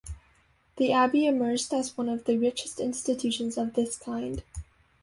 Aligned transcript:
The 0.77 0.91
abbey 0.93 1.27
emerged 1.27 1.71
as 1.75 1.95
one 1.95 2.09
of 2.09 2.25
the 2.25 2.39
richest 2.39 2.79
institutions 2.79 3.55
of 3.55 3.75
this 3.75 3.95
kind. 3.95 4.41